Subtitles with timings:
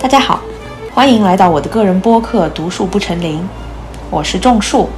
[0.00, 0.40] 大家好，
[0.94, 3.38] 欢迎来到我的个人播客《读树不成林》，
[4.10, 4.88] 我是种树。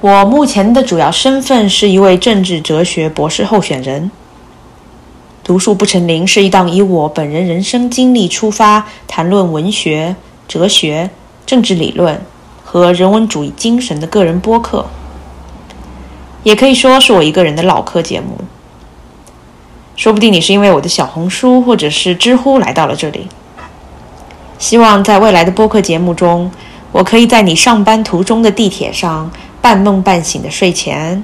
[0.00, 4.04] 我目前的主要身份是一位政治哲学博士候选人。
[5.42, 10.14] 《读树不成林》是一档以我本人人生经历出发，谈论文学、
[10.46, 11.10] 哲学、
[11.44, 12.22] 政治理论
[12.64, 14.86] 和人文主义精神的个人播客，
[16.44, 18.38] 也可以说是我一个人的唠嗑节目。
[19.96, 23.26] 说不定你是因为我的小红书或者是知乎来到了这里。
[24.58, 26.50] 希望在未来的播客节目中，
[26.90, 31.22] 我可以在你上班途中的地铁上、半梦半醒的睡前，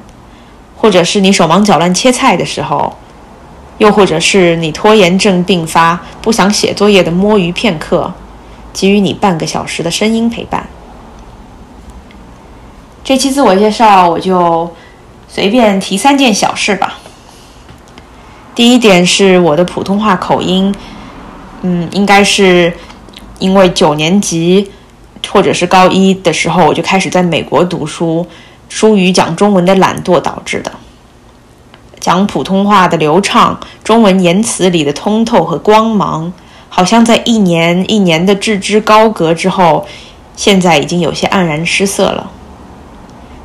[0.77, 2.97] 或者是你手忙脚乱切菜的时候，
[3.79, 8.13] 又或者是你拖延症并发、不想写作业的摸鱼片刻，
[8.73, 10.69] 给予你半个小时的声音陪伴。
[13.03, 14.73] 这期自我介绍，我就
[15.29, 16.99] 随便提三件小事吧。
[18.55, 20.73] 第一点是我的普通话口音，
[21.63, 22.73] 嗯，应该是
[23.39, 24.71] 因为九年级
[25.31, 28.27] 或者是高一的时候我就开始在美国读书，
[28.69, 30.71] 疏于讲中文的懒惰导致的。
[32.01, 36.33] 讲普通话的流畅，中文言辞里的通透和光芒，
[36.69, 39.87] 好像在一年一年的置之高阁之后，
[40.37, 42.31] 现在已经有些黯然失色了。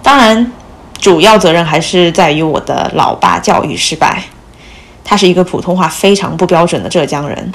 [0.03, 0.51] 当然，
[0.99, 4.23] 主要责任还是在于我的老爸教育失败。
[5.05, 7.51] 他是一个普通话非常不标准的浙江人，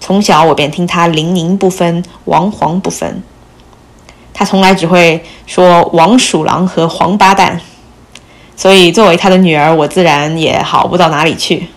[0.00, 3.22] 从小我便听他零宁不分、王黄不分。
[4.32, 7.60] 他从来只会说王鼠狼和黄八蛋，
[8.56, 11.68] 所以作为他的女儿，我自然也好不到哪里去。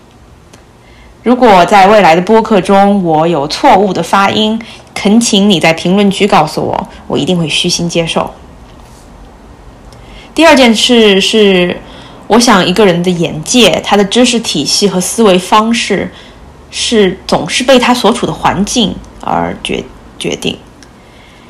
[1.22, 4.60] 如果在未来的播客中我有错误的发音，
[4.94, 8.30] 恳请你在评论区告诉我，我一定会虚心接受。
[10.34, 11.76] 第二件事是。
[12.30, 16.08] 我想，一个人的眼界、他的知识体系和思维方式，
[16.70, 19.84] 是总是被他所处的环境而决
[20.18, 20.56] 决定。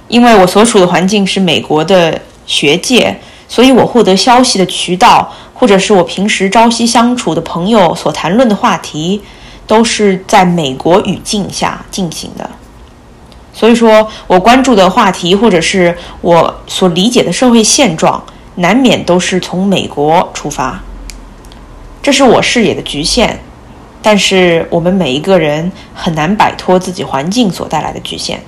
[0.08, 9.22] 因为我所处的环境是美国的学界，所以我获得消息的渠道，或者是我平时朝夕相处的朋友所谈论的话题，
[9.66, 12.50] 都是在美国语境下进行的。
[13.52, 18.22] 所以说我关注的话题，或者是我所理解的社会现状。
[18.56, 20.82] 难免都是从美国出发，
[22.02, 23.40] 这是我视野的局限。
[24.02, 28.40] 但是我们每一个人很难摆脱自己环境所带来的局限。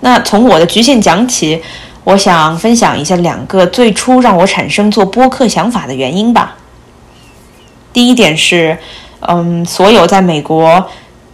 [0.00, 1.60] 那从我的局限讲起，
[2.04, 6.56] 我想分享一下两个最初让我产生做播客想法的原因吧。
[7.92, 8.78] 第一点是，
[9.20, 10.86] 嗯，所有在美国，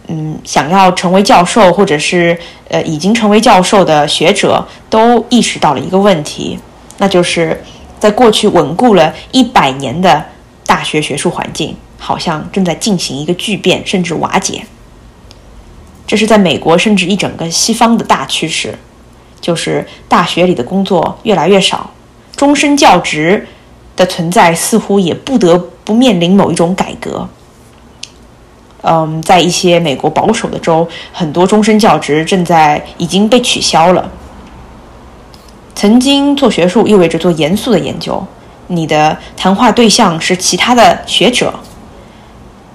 [0.07, 2.37] 嗯，想要成为教授或者是
[2.69, 6.57] 呃已经成为教授的学者，都意识到了一个问题。
[6.97, 7.63] 那就是
[7.99, 10.25] 在过去稳固了一百年的
[10.65, 14.65] 大学学术环境，好像正在进行一个巨变，甚至瓦解。
[16.07, 18.77] 这是在美国，甚至一整个西方的大趋势，
[19.41, 21.89] 就是大学里的工作越来越少，
[22.35, 23.47] 终身教职
[23.95, 27.27] 的存在似乎也不得不面临某一种改革。
[28.81, 34.11] 嗯，在一些美国保守的州，很多终身教职正在已经被取消了。
[35.73, 38.23] 曾经做学术意味着做严肃的研究，
[38.67, 41.53] 你的谈话对象是其他的学者。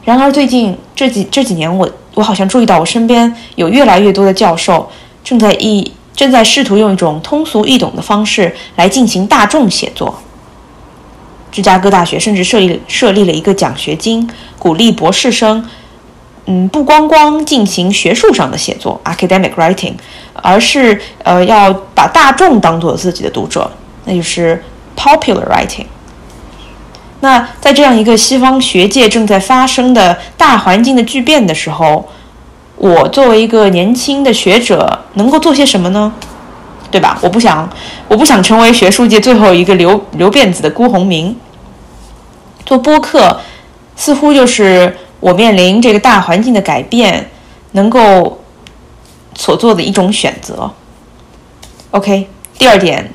[0.04, 4.90] 然而最近这几这几年，我我好像注意到我身边有越来越多的教授
[5.22, 10.20] 正在一正在试图用一种通俗易懂的方式来进行大众写作。
[11.52, 14.28] 芝加哥大学甚至设立设立了一个奖学金，
[14.58, 15.64] 鼓励博士生。
[16.46, 19.92] 嗯，不光光进行学术上的写作 （academic writing），
[20.32, 23.70] 而是呃要把大众当做自己的读者，
[24.06, 24.60] 那就是
[25.00, 25.87] popular writing。
[27.21, 32.06] 那在这样一个西方学界正在发生的大环境的巨变的时候，
[32.77, 36.12] 我作为一个年轻的学者，能够做些什么呢？
[36.91, 37.19] 对吧？
[37.22, 37.66] 我不想，
[38.09, 41.34] 我不想成为学术界最后一个留留辫子的辜鸿铭。
[42.67, 43.41] 做播客，
[43.96, 44.99] 似乎就是。
[45.20, 47.29] 我面临这个大环境的改变，
[47.73, 48.41] 能够
[49.37, 50.73] 所做的一种选择。
[51.91, 52.26] OK，
[52.56, 53.12] 第二点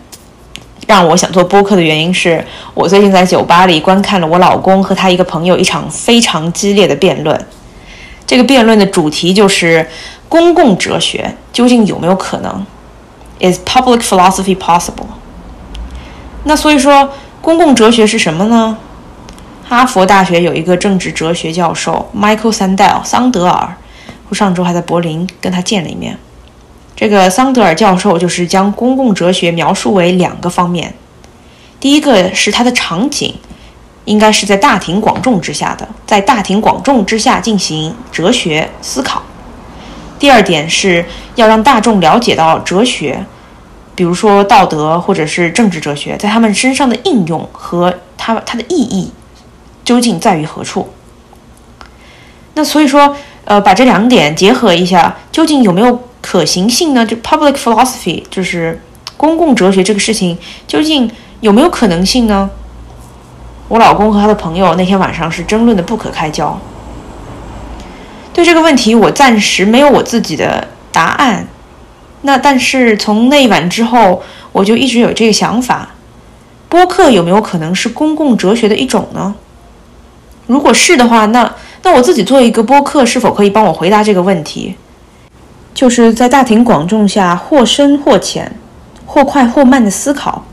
[0.88, 7.46] 让我想做播客的原因是我最近在酒吧里观看了我老公和他一个朋友一场非常激烈的辩论。
[8.28, 9.88] 这个辩论的主题就是
[10.28, 12.66] 公共哲学究竟有没有可能
[13.40, 15.08] ？Is public philosophy possible？
[16.44, 17.10] 那所以说，
[17.42, 18.78] 公共哲学是什么呢？
[19.68, 23.76] 哈佛大学有一个政治哲学教授 Michael Sandel 桑德尔，
[24.30, 26.18] 我上周还在柏林跟他见了一面。
[26.96, 30.94] 这个桑德尔教授就是将公共哲学描述为两个方面：
[31.80, 33.36] 第一个是它的场景，
[34.06, 39.20] 应该是在大庭广众之下的，在大庭广众之下进行哲学思考；
[40.18, 41.06] 第二点是
[41.36, 43.26] 要让大众了解到哲学，
[43.94, 49.12] 比如说道德或者是政治哲学，在他们身上的应用和它它的意义
[49.84, 50.88] 究竟在于何处。
[52.54, 53.14] 那所以说，
[53.44, 57.06] 呃，把这两点结合一下，究竟有没有可行性呢？
[57.06, 58.82] 就 public philosophy，就是
[59.16, 60.36] 公共哲学这个事情，
[60.66, 61.08] 究竟
[61.42, 62.50] 有没有可能性呢？
[63.68, 66.60] 我老公和他的朋友那天晚上是争论的不可开交。
[68.34, 71.48] 对这个问题，我暂时没有我自己的答案。
[72.24, 75.90] 那但是从那一晚之后，我就一直有这个想法：
[76.68, 79.36] 播客有没有可能是公共哲学的一种呢？
[80.48, 84.76] 如果是的话，那那我自己做一个播客，是否可以帮我回答这个问题？
[85.76, 88.50] 就是在大庭广众下或深或浅、
[89.06, 90.46] 或快或慢的思考，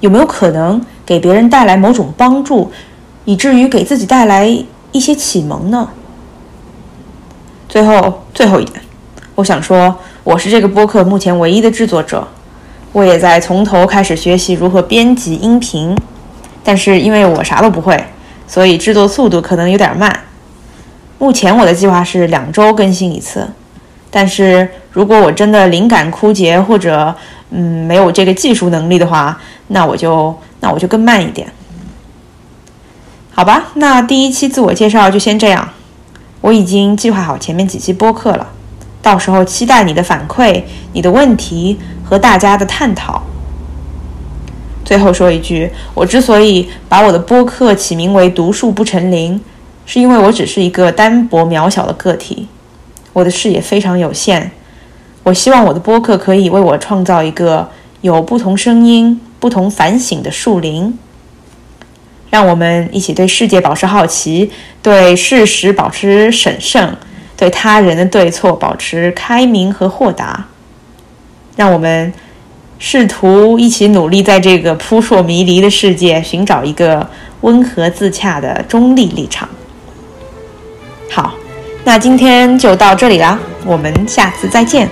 [0.00, 2.72] 有没有可能给别人带来某种帮助，
[3.24, 4.44] 以至于给自己带来
[4.90, 5.88] 一些启蒙呢？
[7.68, 8.80] 最后，最后一点，
[9.36, 12.26] 我想说，我是这个播客目前唯一的制作者，
[12.90, 15.96] 我也在从头开始学习如何编辑音频，
[16.64, 18.04] 但是因为我啥都不会，
[18.48, 20.24] 所以制作速度可能有点慢。
[21.18, 23.48] 目前我的计划是两周更新一次，
[24.16, 27.14] 但是如果我真的灵感枯竭或者
[27.50, 31.46] 嗯没有这个技术能力的话，那我就那我就更慢一点。
[33.30, 35.68] 好吧，那第一期自我介绍就先这样。
[36.40, 38.48] 我已经计划好前面几期播客了，
[39.02, 40.62] 到时候期待你的反馈、
[40.94, 43.20] 你的问题和大家的探讨。
[44.82, 49.38] 最后说一句，我之所以把我的播客起名为“独树不成林”，
[49.84, 52.48] 是因为我只是一个单薄渺小的个体，
[53.16, 54.50] 我的视野非常有限。
[55.22, 57.66] 我希望我的播客可以为我创造一个
[58.02, 60.98] 有不同声音、不同反省的树林。
[62.28, 64.50] 让我们一起对世界保持好奇，
[64.82, 66.94] 对事实保持审慎，
[67.38, 70.48] 对他人的对错保持开明和豁达。
[71.56, 72.12] 让我们
[72.78, 77.08] 试图一起努力，在这个扑朔迷离的世界寻找一个
[77.40, 79.48] 温和自洽的中立立场。
[81.10, 81.34] 好，
[81.86, 84.90] 那今天就到这里啦，我们下次再见。